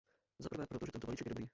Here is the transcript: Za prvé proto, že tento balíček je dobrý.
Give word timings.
Za 0.39 0.49
prvé 0.49 0.65
proto, 0.67 0.85
že 0.85 0.91
tento 0.95 1.07
balíček 1.07 1.25
je 1.27 1.31
dobrý. 1.33 1.45